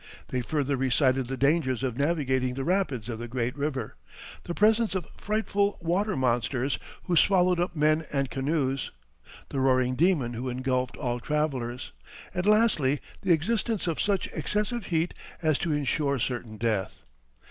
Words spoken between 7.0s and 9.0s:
who swallowed up men and canoes,